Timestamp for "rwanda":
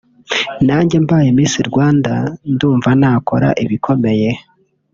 1.69-2.13